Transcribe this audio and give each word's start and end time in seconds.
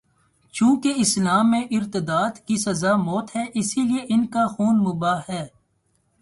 چونکہ 0.53 0.93
اسلام 0.95 1.51
میں 1.51 1.61
ارتداد 1.71 2.39
کی 2.47 2.57
سزا 2.57 2.95
موت 2.95 3.35
ہے، 3.35 3.45
اس 3.53 3.77
لیے 3.77 4.05
ان 4.09 4.25
کا 4.27 4.47
خون 4.47 4.79
مباح 4.79 5.19
ہے۔ 5.29 5.47